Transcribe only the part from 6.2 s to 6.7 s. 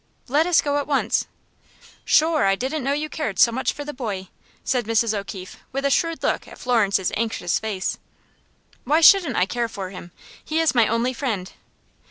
look at